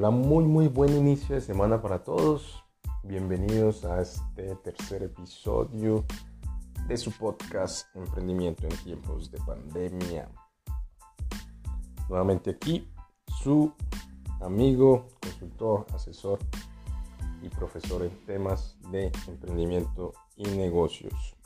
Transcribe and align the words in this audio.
Hola, 0.00 0.08
muy 0.12 0.44
muy 0.44 0.68
buen 0.68 0.96
inicio 0.96 1.34
de 1.34 1.42
semana 1.42 1.82
para 1.82 2.02
todos. 2.02 2.64
Bienvenidos 3.02 3.84
a 3.84 4.00
este 4.00 4.54
tercer 4.64 5.02
episodio 5.02 6.06
de 6.86 6.96
su 6.96 7.12
podcast 7.12 7.94
Emprendimiento 7.94 8.62
en 8.62 8.74
tiempos 8.78 9.30
de 9.30 9.36
pandemia. 9.40 10.30
Nuevamente 12.08 12.48
aquí 12.48 12.90
su 13.42 13.74
amigo, 14.40 15.08
consultor, 15.20 15.84
asesor 15.94 16.38
y 17.42 17.50
profesor 17.50 18.02
en 18.02 18.24
temas 18.24 18.78
de 18.90 19.12
emprendimiento 19.28 20.14
y 20.34 20.44
negocios, 20.44 21.36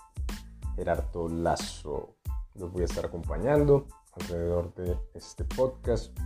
Gerardo 0.77 1.29
Lazo. 1.29 2.15
Los 2.55 2.71
voy 2.71 2.83
a 2.83 2.85
estar 2.85 3.05
acompañando 3.05 3.89
alrededor 4.17 4.75
de 4.75 4.97
este 5.15 5.45
podcast 5.45 6.17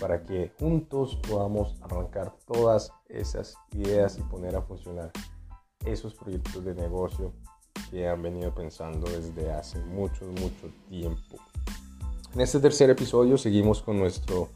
para 0.00 0.22
que 0.22 0.52
juntos 0.58 1.18
podamos 1.28 1.76
arrancar 1.82 2.34
todas 2.46 2.92
esas 3.08 3.56
ideas 3.72 4.18
y 4.18 4.22
poner 4.22 4.56
a 4.56 4.62
funcionar 4.62 5.10
esos 5.84 6.14
proyectos 6.14 6.64
de 6.64 6.74
negocio 6.74 7.32
que 7.90 8.08
han 8.08 8.22
venido 8.22 8.54
pensando 8.54 9.08
desde 9.10 9.52
hace 9.52 9.78
mucho, 9.80 10.26
mucho 10.26 10.70
tiempo. 10.88 11.36
En 12.34 12.40
este 12.40 12.60
tercer 12.60 12.90
episodio 12.90 13.38
seguimos 13.38 13.82
con 13.82 13.98
nuestro 13.98 14.48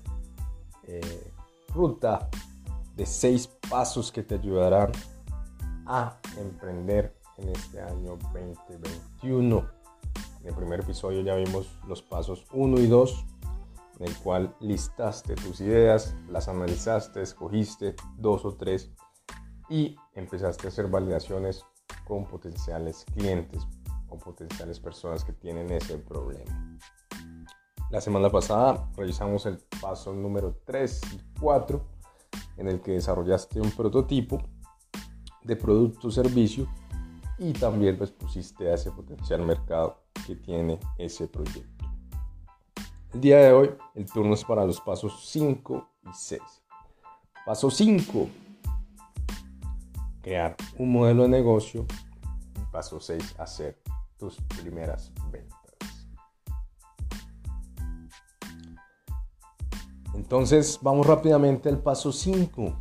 eh, 0.84 1.32
ruta 1.72 2.28
de 2.96 3.06
seis 3.06 3.48
pasos 3.70 4.12
que 4.12 4.22
te 4.22 4.34
ayudarán 4.34 4.92
a 5.86 6.18
emprender 6.38 7.16
en 7.38 7.48
este 7.48 7.80
año 7.80 8.18
2021. 8.34 9.79
En 10.40 10.48
el 10.48 10.54
primer 10.54 10.80
episodio 10.80 11.20
ya 11.22 11.34
vimos 11.34 11.78
los 11.86 12.02
pasos 12.02 12.46
1 12.52 12.80
y 12.80 12.86
2 12.86 13.26
en 14.00 14.06
el 14.06 14.16
cual 14.16 14.56
listaste 14.60 15.34
tus 15.34 15.60
ideas, 15.60 16.16
las 16.28 16.48
analizaste, 16.48 17.20
escogiste 17.20 17.94
dos 18.16 18.46
o 18.46 18.54
tres 18.54 18.90
y 19.68 19.94
empezaste 20.14 20.66
a 20.66 20.70
hacer 20.70 20.88
validaciones 20.88 21.66
con 22.06 22.24
potenciales 22.24 23.04
clientes 23.14 23.66
o 24.08 24.18
potenciales 24.18 24.80
personas 24.80 25.22
que 25.22 25.34
tienen 25.34 25.70
ese 25.70 25.98
problema. 25.98 26.78
La 27.90 28.00
semana 28.00 28.30
pasada 28.30 28.90
revisamos 28.96 29.44
el 29.44 29.58
paso 29.80 30.14
número 30.14 30.56
3 30.64 31.00
y 31.12 31.40
4 31.40 31.84
en 32.56 32.68
el 32.68 32.80
que 32.80 32.92
desarrollaste 32.92 33.60
un 33.60 33.70
prototipo 33.70 34.38
de 35.42 35.56
producto 35.56 36.08
o 36.08 36.10
servicio 36.10 36.66
y 37.38 37.52
también 37.52 37.98
pues 37.98 38.12
pusiste 38.12 38.70
a 38.70 38.74
ese 38.74 38.90
potencial 38.92 39.42
mercado 39.44 40.02
tiene 40.36 40.78
ese 40.98 41.28
proyecto. 41.28 41.84
El 43.12 43.20
día 43.20 43.38
de 43.38 43.52
hoy 43.52 43.70
el 43.94 44.06
turno 44.06 44.34
es 44.34 44.44
para 44.44 44.64
los 44.64 44.80
pasos 44.80 45.28
5 45.28 45.88
y 46.04 46.08
6. 46.14 46.40
Paso 47.44 47.70
5. 47.70 48.28
Crear 50.22 50.56
un 50.78 50.92
modelo 50.92 51.24
de 51.24 51.28
negocio. 51.28 51.86
paso 52.70 53.00
6. 53.00 53.34
Hacer 53.38 53.80
tus 54.16 54.36
primeras 54.60 55.12
ventas. 55.30 55.60
Entonces 60.14 60.78
vamos 60.82 61.06
rápidamente 61.06 61.68
al 61.68 61.78
paso 61.78 62.12
5. 62.12 62.74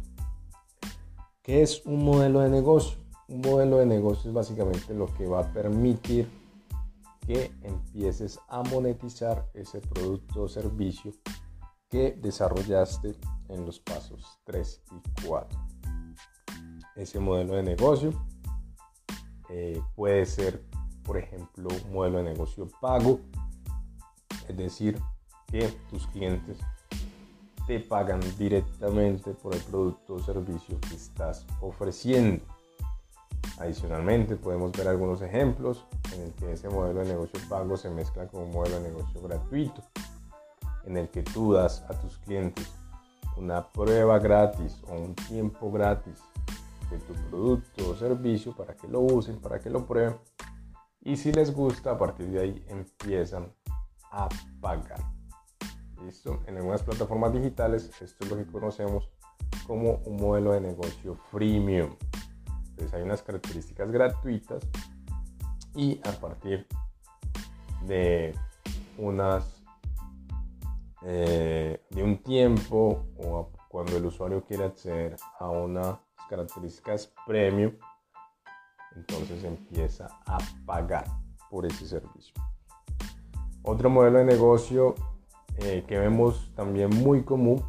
¿Qué 1.42 1.64
es 1.64 1.84
un 1.86 2.04
modelo 2.06 2.42
de 2.42 2.50
negocio? 2.50 3.00
Un 3.28 3.42
modelo 3.42 3.78
de 3.78 3.88
negocio 3.88 4.30
es 4.30 4.34
básicamente 4.36 4.94
lo 4.94 5.08
que 5.08 5.26
va 5.26 5.40
a 5.40 5.54
permitir 5.54 6.30
que 7.30 7.54
empieces 7.62 8.40
a 8.48 8.64
monetizar 8.64 9.48
ese 9.54 9.82
producto 9.82 10.42
o 10.42 10.48
servicio 10.48 11.14
que 11.88 12.18
desarrollaste 12.20 13.16
en 13.50 13.68
los 13.68 13.80
pasos 13.80 14.40
3 14.46 14.82
y 14.92 15.28
4. 15.28 15.60
Ese 16.96 17.20
modelo 17.20 17.54
de 17.54 17.62
negocio 17.62 18.14
eh, 19.48 19.80
puede 19.96 20.26
ser, 20.26 20.66
por 21.04 21.18
ejemplo, 21.18 21.70
un 21.86 21.94
modelo 21.94 22.18
de 22.18 22.24
negocio 22.24 22.68
pago, 22.82 23.20
es 24.48 24.58
decir, 24.58 25.00
que 25.46 25.68
tus 25.92 26.08
clientes 26.08 26.58
te 27.68 27.80
pagan 27.80 28.22
directamente 28.40 29.36
por 29.36 29.54
el 29.54 29.62
producto 29.62 30.16
o 30.16 30.20
servicio 30.20 30.80
que 30.82 30.96
estás 30.96 31.46
ofreciendo. 31.62 32.44
Adicionalmente, 33.60 34.36
podemos 34.36 34.72
ver 34.72 34.88
algunos 34.88 35.22
ejemplos 35.22 35.86
en 36.14 36.22
el 36.24 36.34
que 36.34 36.54
ese 36.54 36.70
modelo 36.70 37.02
de 37.02 37.08
negocio 37.08 37.40
pago 37.50 37.78
se 37.78 37.90
mezcla 37.90 38.28
con 38.28 38.44
un 38.44 38.52
modelo 38.52 38.82
de 38.82 38.90
negocio 38.90 39.22
gratuito, 39.22 39.84
en 40.86 40.98
el 40.98 41.10
que 41.10 41.24
tú 41.24 41.54
das 41.54 41.84
a 41.90 41.94
tus 41.94 42.18
clientes 42.20 42.72
una 43.38 43.72
prueba 43.72 44.20
gratis 44.20 44.82
o 44.88 44.94
un 44.94 45.16
tiempo 45.16 45.72
gratis 45.72 46.20
de 46.90 46.98
tu 47.00 47.14
producto 47.30 47.92
o 47.92 47.96
servicio 47.96 48.56
para 48.56 48.76
que 48.76 48.88
lo 48.88 49.02
usen, 49.02 49.40
para 49.40 49.60
que 49.60 49.70
lo 49.70 49.86
prueben. 49.86 50.18
Y 51.02 51.16
si 51.16 51.32
les 51.32 51.54
gusta, 51.54 51.92
a 51.92 51.98
partir 51.98 52.28
de 52.28 52.42
ahí 52.42 52.66
empiezan 52.68 53.54
a 54.12 54.28
pagar. 54.60 55.00
¿Listo? 56.04 56.42
En 56.48 56.58
algunas 56.58 56.84
plataformas 56.84 57.34
digitales, 57.34 57.90
esto 58.02 58.24
es 58.24 58.30
lo 58.30 58.38
que 58.38 58.46
conocemos 58.46 59.10
como 59.68 60.02
un 60.06 60.18
modelo 60.18 60.54
de 60.54 60.62
negocio 60.62 61.16
freemium. 61.32 61.96
Entonces 62.70 62.94
hay 62.94 63.04
unas 63.04 63.22
características 63.22 63.92
gratuitas 63.92 64.68
y 65.76 66.00
a 66.08 66.12
partir 66.12 66.68
de 67.86 68.36
unas 68.98 69.60
eh, 71.04 71.82
de 71.90 72.04
un 72.04 72.18
tiempo 72.18 73.06
o 73.18 73.50
cuando 73.70 73.96
el 73.96 74.06
usuario 74.06 74.44
quiere 74.44 74.66
acceder 74.66 75.16
a 75.40 75.48
unas 75.50 75.98
características 76.30 77.14
premium, 77.26 77.72
entonces 78.96 79.44
empieza 79.46 80.08
a 80.26 80.38
pagar 80.66 81.06
por 81.50 81.66
ese 81.66 81.88
servicio. 81.88 82.34
Otro 83.64 83.90
modelo 83.90 84.20
de 84.20 84.26
negocio 84.26 84.96
eh, 85.58 85.86
que 85.88 85.98
vemos 85.98 86.52
también 86.56 86.90
muy 86.90 87.24
común, 87.24 87.64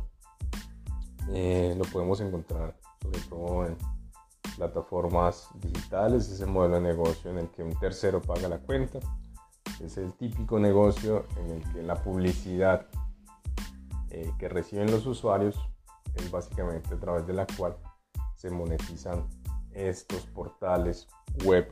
eh, 1.32 1.74
lo 1.76 1.84
podemos 1.84 2.20
encontrar 2.20 2.76
sobre 3.00 3.20
todo 3.20 3.66
en 3.66 3.76
plataformas 4.60 5.48
digitales, 5.54 6.28
es 6.28 6.40
el 6.42 6.48
modelo 6.48 6.74
de 6.74 6.82
negocio 6.82 7.30
en 7.30 7.38
el 7.38 7.48
que 7.48 7.62
un 7.62 7.74
tercero 7.78 8.20
paga 8.20 8.46
la 8.46 8.58
cuenta. 8.58 9.00
Es 9.82 9.96
el 9.96 10.12
típico 10.12 10.58
negocio 10.58 11.24
en 11.38 11.50
el 11.52 11.72
que 11.72 11.82
la 11.82 11.94
publicidad 11.94 12.86
eh, 14.10 14.30
que 14.38 14.50
reciben 14.50 14.90
los 14.90 15.06
usuarios 15.06 15.58
es 16.14 16.30
básicamente 16.30 16.92
a 16.92 16.98
través 16.98 17.26
de 17.26 17.32
la 17.32 17.46
cual 17.56 17.74
se 18.36 18.50
monetizan 18.50 19.26
estos 19.72 20.26
portales 20.26 21.08
web 21.46 21.66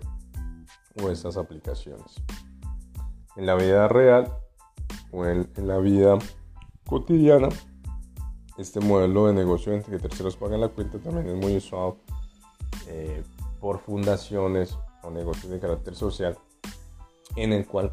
o 1.02 1.10
estas 1.10 1.36
aplicaciones. 1.36 2.14
En 3.36 3.44
la 3.44 3.54
vida 3.54 3.86
real 3.88 4.32
o 5.12 5.26
en, 5.26 5.50
en 5.56 5.68
la 5.68 5.76
vida 5.76 6.16
cotidiana, 6.86 7.50
este 8.56 8.80
modelo 8.80 9.26
de 9.26 9.34
negocio 9.34 9.74
en 9.74 9.82
que 9.82 9.98
terceros 9.98 10.38
pagan 10.38 10.62
la 10.62 10.68
cuenta 10.68 10.98
también 10.98 11.28
es 11.28 11.36
muy 11.36 11.54
usado 11.58 11.98
eh, 12.88 13.22
por 13.60 13.80
fundaciones 13.80 14.78
o 15.02 15.10
negocios 15.10 15.52
de 15.52 15.60
carácter 15.60 15.94
social, 15.94 16.38
en 17.36 17.52
el 17.52 17.66
cual 17.66 17.90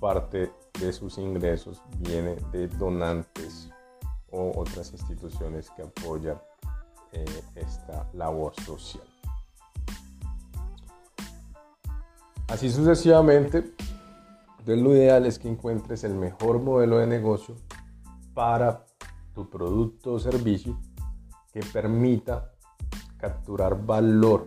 parte 0.00 0.52
de 0.80 0.92
sus 0.92 1.18
ingresos 1.18 1.82
viene 1.98 2.36
de 2.52 2.68
donantes 2.68 3.68
o 4.30 4.52
otras 4.54 4.92
instituciones 4.92 5.70
que 5.70 5.82
apoyan 5.82 6.40
eh, 7.12 7.24
esta 7.54 8.08
labor 8.12 8.54
social. 8.64 9.04
Así 12.48 12.70
sucesivamente, 12.70 13.74
lo 14.64 14.94
ideal 14.94 15.26
es 15.26 15.38
que 15.38 15.48
encuentres 15.48 16.04
el 16.04 16.14
mejor 16.14 16.60
modelo 16.60 16.98
de 16.98 17.06
negocio 17.06 17.56
para 18.34 18.86
tu 19.34 19.48
producto 19.48 20.14
o 20.14 20.18
servicio 20.18 20.78
que 21.52 21.60
permita 21.60 22.52
capturar 23.18 23.84
valor 23.84 24.46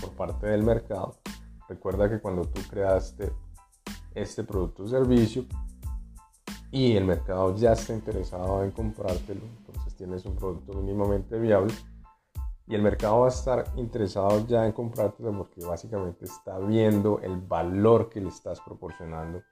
por 0.00 0.10
parte 0.12 0.46
del 0.46 0.62
mercado. 0.62 1.16
Recuerda 1.68 2.08
que 2.08 2.20
cuando 2.20 2.42
tú 2.46 2.60
creaste 2.68 3.32
este 4.14 4.42
producto 4.42 4.84
o 4.84 4.88
servicio 4.88 5.44
y 6.72 6.96
el 6.96 7.04
mercado 7.04 7.54
ya 7.56 7.72
está 7.72 7.92
interesado 7.92 8.64
en 8.64 8.70
comprártelo, 8.72 9.42
entonces 9.58 9.94
tienes 9.94 10.24
un 10.24 10.36
producto 10.36 10.72
mínimamente 10.72 11.38
viable 11.38 11.74
y 12.66 12.76
el 12.76 12.82
mercado 12.82 13.20
va 13.20 13.26
a 13.26 13.30
estar 13.30 13.64
interesado 13.76 14.46
ya 14.46 14.64
en 14.64 14.72
comprártelo 14.72 15.36
porque 15.36 15.64
básicamente 15.64 16.24
está 16.24 16.58
viendo 16.60 17.18
el 17.20 17.40
valor 17.40 18.08
que 18.08 18.20
le 18.20 18.28
estás 18.28 18.60
proporcionando 18.60 19.42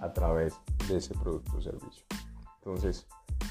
a 0.00 0.12
través 0.12 0.54
de 0.86 0.98
ese 0.98 1.14
producto 1.14 1.56
o 1.56 1.62
servicio. 1.62 2.04
Entonces, 2.58 3.06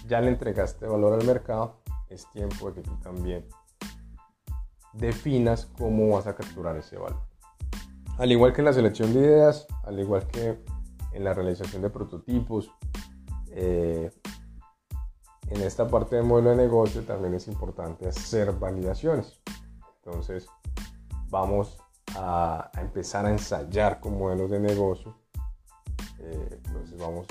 ya 0.08 0.22
le 0.22 0.30
entregaste 0.30 0.86
valor 0.86 1.20
al 1.20 1.26
mercado, 1.26 1.78
es 2.10 2.30
tiempo 2.32 2.70
de 2.70 2.76
que 2.76 2.88
tú 2.88 2.96
también 3.02 3.48
definas 4.98 5.68
cómo 5.78 6.10
vas 6.16 6.28
a 6.28 6.36
capturar 6.36 6.76
ese 6.78 6.98
valor. 6.98 7.22
Al 8.18 8.32
igual 8.32 8.54
que 8.54 8.62
en 8.62 8.66
la 8.66 8.74
selección 8.74 9.14
de 9.14 9.20
ideas, 9.20 9.68
al 9.84 10.00
igual 10.00 10.28
que 10.28 10.60
en 11.14 11.24
la 11.24 11.34
realización 11.34 11.82
de 11.82 11.90
prototipos, 11.90 12.72
eh, 13.52 14.12
en 15.50 15.62
esta 15.62 15.88
parte 15.88 16.16
del 16.16 16.26
modelo 16.26 16.50
de 16.50 16.58
negocio 16.58 17.04
también 17.04 17.36
es 17.36 17.48
importante 17.48 18.08
hacer 18.08 18.52
validaciones. 18.54 19.42
Entonces, 19.98 20.48
vamos 21.30 21.78
a, 22.16 22.72
empezar 22.80 23.26
a 23.26 23.32
ensayar 23.32 24.00
con 24.00 24.18
modelos 24.18 24.50
de 24.50 24.60
negocio. 24.60 25.16
Eh, 26.20 26.62
entonces, 26.66 27.00
vamos 27.00 27.28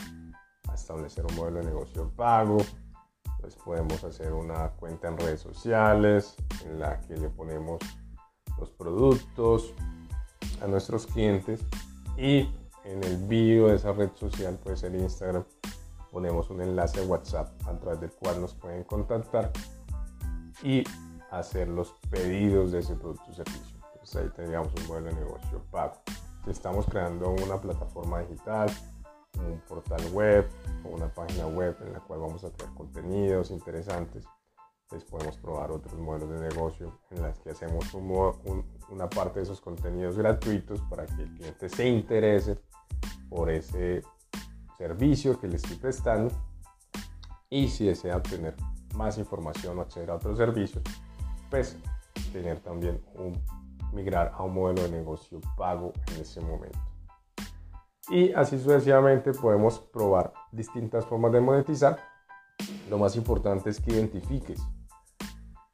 a 0.68 0.74
establecer 0.74 1.26
un 1.26 1.36
modelo 1.36 1.58
de 1.58 1.66
negocio 1.66 2.10
pago. 2.16 2.58
Pues 3.46 3.54
podemos 3.54 4.02
hacer 4.02 4.32
una 4.32 4.70
cuenta 4.70 5.06
en 5.06 5.18
redes 5.18 5.40
sociales 5.40 6.34
en 6.64 6.80
la 6.80 7.00
que 7.02 7.16
le 7.16 7.28
ponemos 7.28 7.78
los 8.58 8.72
productos 8.72 9.72
a 10.60 10.66
nuestros 10.66 11.06
clientes 11.06 11.64
y 12.16 12.52
en 12.82 13.04
el 13.04 13.16
bio 13.28 13.68
de 13.68 13.76
esa 13.76 13.92
red 13.92 14.10
social, 14.16 14.58
puede 14.64 14.76
ser 14.76 14.96
Instagram, 14.96 15.44
ponemos 16.10 16.50
un 16.50 16.60
enlace 16.60 17.00
a 17.00 17.04
WhatsApp 17.04 17.48
a 17.68 17.78
través 17.78 18.00
del 18.00 18.10
cual 18.14 18.40
nos 18.40 18.52
pueden 18.52 18.82
contactar 18.82 19.52
y 20.64 20.82
hacer 21.30 21.68
los 21.68 21.92
pedidos 22.10 22.72
de 22.72 22.80
ese 22.80 22.96
producto 22.96 23.30
o 23.30 23.32
servicio. 23.32 23.76
Entonces 23.92 24.16
ahí 24.16 24.28
tendríamos 24.34 24.72
un 24.74 24.88
modelo 24.88 25.06
de 25.06 25.14
negocio 25.14 25.62
pago. 25.70 25.94
Si 26.44 26.50
estamos 26.50 26.84
creando 26.86 27.30
una 27.30 27.60
plataforma 27.60 28.22
digital, 28.22 28.68
un 29.38 29.60
portal 29.60 30.00
web 30.12 30.48
o 30.84 30.88
una 30.88 31.08
página 31.12 31.46
web 31.46 31.76
en 31.82 31.92
la 31.92 32.00
cual 32.00 32.20
vamos 32.20 32.44
a 32.44 32.50
crear 32.50 32.72
contenidos 32.74 33.50
interesantes, 33.50 34.24
pues 34.88 35.04
podemos 35.04 35.36
probar 35.38 35.70
otros 35.70 35.98
modelos 35.98 36.30
de 36.30 36.48
negocio 36.48 37.00
en 37.10 37.22
las 37.22 37.38
que 37.40 37.50
hacemos 37.50 37.92
una 37.94 39.10
parte 39.10 39.40
de 39.40 39.44
esos 39.44 39.60
contenidos 39.60 40.16
gratuitos 40.16 40.80
para 40.82 41.06
que 41.06 41.22
el 41.22 41.34
cliente 41.34 41.68
se 41.68 41.88
interese 41.88 42.58
por 43.28 43.50
ese 43.50 44.02
servicio 44.78 45.38
que 45.40 45.48
le 45.48 45.56
estoy 45.56 45.76
prestando 45.76 46.30
y 47.50 47.68
si 47.68 47.86
desea 47.86 48.16
obtener 48.16 48.54
más 48.94 49.18
información 49.18 49.78
o 49.78 49.82
acceder 49.82 50.10
a 50.10 50.16
otros 50.16 50.36
servicios, 50.38 50.82
pues 51.50 51.76
tener 52.32 52.60
también 52.60 53.02
un 53.14 53.40
migrar 53.92 54.32
a 54.34 54.42
un 54.42 54.54
modelo 54.54 54.82
de 54.82 54.90
negocio 54.90 55.40
pago 55.56 55.92
en 56.08 56.20
ese 56.20 56.40
momento. 56.40 56.78
Y 58.08 58.32
así 58.32 58.58
sucesivamente 58.58 59.32
podemos 59.32 59.80
probar 59.80 60.32
distintas 60.52 61.04
formas 61.06 61.32
de 61.32 61.40
monetizar. 61.40 61.98
Lo 62.88 62.98
más 62.98 63.16
importante 63.16 63.70
es 63.70 63.80
que 63.80 63.92
identifiques 63.92 64.60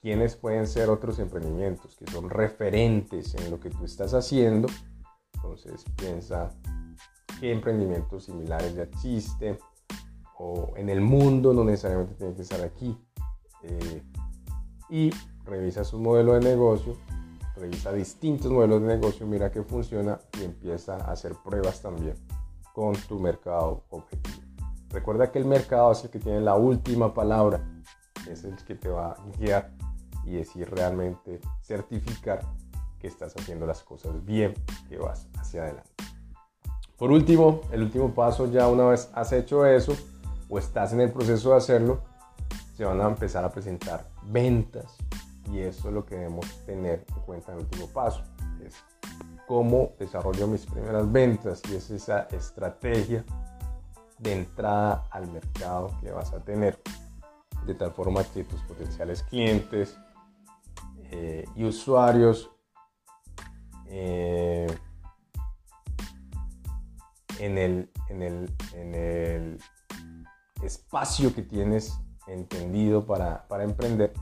quiénes 0.00 0.37
pueden 0.37 0.67
ser 0.67 0.90
otros 0.90 1.19
emprendimientos 1.19 1.94
que 1.96 2.11
son 2.11 2.31
referentes 2.31 3.34
en 3.34 3.50
lo 3.50 3.61
que 3.61 3.70
tú 3.70 3.84
estás 3.84 4.14
haciendo. 4.14 4.69
Entonces 5.34 5.84
piensa 5.96 6.50
qué 7.38 7.52
emprendimientos 7.52 8.25
similares 8.25 8.75
ya 8.75 8.85
existen 8.85 9.58
o 10.38 10.73
en 10.76 10.88
el 10.88 11.00
mundo, 11.00 11.52
no 11.52 11.64
necesariamente 11.64 12.14
tiene 12.14 12.35
que 12.35 12.43
estar 12.43 12.61
aquí. 12.62 12.99
Eh, 13.62 14.02
y 14.90 15.11
revisa 15.44 15.85
su 15.85 15.99
modelo 15.99 16.35
de 16.35 16.40
negocio, 16.40 16.96
revisa 17.56 17.93
distintos 17.93 18.50
modelos 18.50 18.82
de 18.82 18.88
negocio, 18.88 19.26
mira 19.26 19.50
qué 19.50 19.62
funciona 19.62 20.19
y 20.40 20.44
empieza 20.44 20.96
a 20.96 21.12
hacer 21.12 21.34
pruebas 21.44 21.81
también 21.81 22.16
con 22.72 22.94
tu 22.94 23.19
mercado 23.19 23.84
objetivo. 23.90 24.43
Recuerda 24.90 25.31
que 25.31 25.38
el 25.38 25.44
mercado 25.44 25.93
es 25.93 26.04
el 26.04 26.10
que 26.10 26.19
tiene 26.19 26.40
la 26.40 26.54
última 26.54 27.14
palabra, 27.14 27.60
es 28.28 28.44
el 28.44 28.56
que 28.64 28.75
te 28.75 28.88
va 28.88 29.12
a 29.12 29.16
guiar 29.38 29.70
y 30.25 30.32
decir 30.32 30.70
realmente, 30.70 31.40
certificar 31.62 32.40
que 32.99 33.08
estás 33.08 33.34
haciendo 33.37 33.66
las 33.66 33.82
cosas 33.82 34.25
bien, 34.25 34.54
que 34.88 34.99
vas 34.99 35.26
hacia 35.38 35.62
adelante. 35.62 35.90
Por 36.96 37.10
último, 37.10 37.62
el 37.72 37.82
último 37.82 38.14
paso, 38.14 38.46
ya 38.46 38.69
una 38.69 38.84
vez 38.84 39.10
has 39.14 39.32
hecho 39.32 39.66
eso 39.66 39.96
o 40.49 40.58
estás 40.58 40.93
en 40.93 41.00
el 41.00 41.10
proceso 41.10 41.50
de 41.50 41.56
hacerlo, 41.56 42.00
se 42.76 42.84
van 42.84 43.00
a 43.00 43.08
empezar 43.08 43.44
a 43.44 43.50
presentar 43.50 44.06
ventas 44.22 44.96
y 45.50 45.61
eso 45.61 45.89
es 45.89 45.94
lo 45.94 46.05
que 46.05 46.17
debemos 46.17 46.47
tener 46.65 47.05
en 47.09 47.23
cuenta 47.23 47.53
en 47.53 47.59
el 47.59 47.65
último 47.65 47.87
paso. 47.89 48.23
Es 48.65 48.75
cómo 49.47 49.93
desarrollo 49.99 50.47
mis 50.47 50.67
primeras 50.67 51.11
ventas 51.11 51.62
y 51.71 51.77
es 51.77 51.91
esa 51.91 52.23
estrategia 52.31 53.25
de 54.19 54.33
entrada 54.33 55.06
al 55.11 55.31
mercado 55.31 55.91
que 56.00 56.11
vas 56.12 56.33
a 56.33 56.41
tener 56.44 56.81
de 57.67 57.75
tal 57.75 57.93
forma 57.93 58.25
que 58.25 58.44
tus 58.44 58.61
potenciales 58.62 59.23
clientes 59.25 59.97
eh, 61.11 61.45
y 61.55 61.65
usuarios 61.65 62.50
eh, 63.87 64.67
en 67.38 67.59
el, 67.59 67.91
en 68.09 68.23
el, 68.23 68.56
en 68.75 68.95
el 68.95 69.59
espacio 70.62 71.35
que 71.35 71.43
tienes 71.43 71.99
entendido 72.27 73.05
para, 73.05 73.47
para, 73.49 73.65
emprender, 73.65 74.12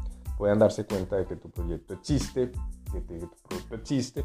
puedan 0.40 0.58
darse 0.58 0.86
cuenta 0.86 1.16
de 1.16 1.26
que 1.26 1.36
tu 1.36 1.50
proyecto 1.50 1.92
existe, 1.92 2.50
que 2.90 3.00
tu 3.02 3.30
producto 3.46 3.74
existe 3.74 4.24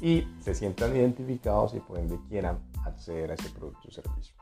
y 0.00 0.26
se 0.40 0.52
sientan 0.52 0.96
identificados 0.96 1.74
y 1.74 1.82
ende 1.96 2.18
quieran 2.28 2.58
acceder 2.84 3.30
a 3.30 3.34
ese 3.34 3.48
producto 3.50 3.86
o 3.86 3.90
servicio. 3.92 4.34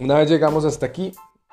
Una 0.00 0.18
vez 0.18 0.28
llegamos 0.28 0.64
hasta 0.64 0.86
aquí, 0.86 1.12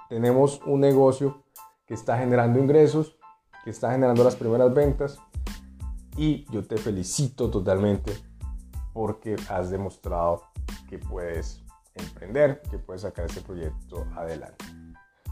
tenemos 0.09 0.62
un 0.65 0.80
negocio 0.80 1.44
que 1.86 1.94
está 1.94 2.18
generando 2.18 2.57
ingresos, 2.57 3.19
que 3.63 3.69
está 3.69 3.92
generando 3.92 4.24
las 4.24 4.36
primeras 4.36 4.74
ventas 4.74 5.19
y 6.18 6.51
yo 6.51 6.65
te 6.65 6.77
felicito 6.77 7.51
totalmente 7.51 8.13
porque 8.94 9.36
has 9.48 9.69
demostrado 9.69 10.42
que 10.89 10.98
puedes 10.98 11.63
emprender, 11.94 12.63
que 12.71 12.80
puedes 12.80 13.03
sacar 13.03 13.25
ese 13.25 13.42
proyecto 13.42 14.07
adelante. 14.15 14.65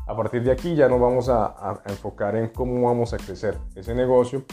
A 0.09 0.15
partir 0.15 0.44
de 0.44 0.51
aquí 0.51 0.73
ya 0.73 0.89
nos 0.89 1.00
vamos 1.00 1.29
a, 1.29 1.83
enfocar 1.85 2.35
en 2.35 2.50
cómo 2.50 2.88
vamos 2.88 3.13
a 3.13 3.17
crecer 3.17 3.59
ese 3.75 3.94
negocio, 3.94 4.44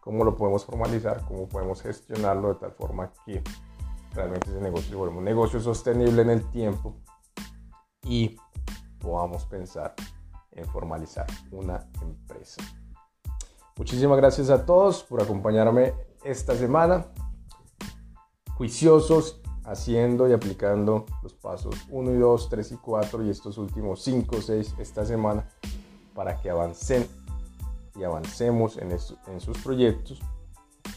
cómo 0.00 0.24
lo 0.24 0.34
podemos 0.34 0.64
formalizar, 0.64 1.24
cómo 1.28 1.48
podemos 1.48 1.80
gestionarlo 1.82 2.48
de 2.48 2.54
tal 2.58 2.72
forma 2.72 3.12
que 3.24 3.40
realmente 4.12 4.50
ese 4.50 4.60
negocio 4.60 4.98
vuelva 4.98 5.18
un 5.18 5.22
negocio 5.22 5.60
sostenible 5.60 6.22
en 6.22 6.30
el 6.30 6.50
tiempo 6.50 6.96
y 8.02 8.36
podamos 8.98 9.44
pensar 9.44 9.94
en 10.50 10.64
formalizar 10.64 11.26
una 11.52 11.88
empresa. 12.02 12.60
Muchísimas 13.76 14.16
gracias 14.16 14.50
a 14.50 14.66
todos 14.66 15.04
por 15.04 15.22
acompañarme 15.22 15.94
esta 16.24 16.56
semana. 16.56 17.06
Juiciosos 18.56 19.43
haciendo 19.64 20.28
y 20.28 20.32
aplicando 20.32 21.06
los 21.22 21.32
pasos 21.34 21.74
1 21.90 22.12
y 22.12 22.18
2, 22.18 22.48
3 22.48 22.72
y 22.72 22.76
4 22.76 23.24
y 23.24 23.30
estos 23.30 23.58
últimos 23.58 24.02
5 24.02 24.40
6 24.40 24.74
esta 24.78 25.04
semana 25.04 25.46
para 26.14 26.40
que 26.40 26.50
avancen 26.50 27.06
y 27.96 28.04
avancemos 28.04 28.76
en, 28.76 28.92
en 28.92 29.40
sus 29.40 29.58
proyectos 29.58 30.20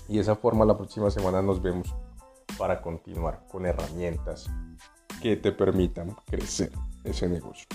y 0.08 0.16
de 0.16 0.22
esa 0.22 0.36
forma 0.36 0.66
la 0.66 0.78
próxima 0.78 1.10
semana 1.10 1.42
nos 1.42 1.62
vemos 1.62 1.94
para 2.58 2.82
continuar 2.82 3.46
con 3.50 3.66
herramientas 3.66 4.50
que 5.22 5.36
te 5.36 5.52
permitan 5.52 6.16
crecer 6.26 6.72
ese 7.04 7.28
negocio. 7.28 7.68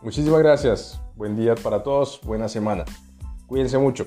Muchísimas 0.00 0.40
gracias, 0.40 1.00
buen 1.16 1.36
día 1.36 1.54
para 1.54 1.82
todos, 1.82 2.20
buena 2.24 2.48
semana, 2.48 2.84
cuídense 3.46 3.78
mucho. 3.78 4.06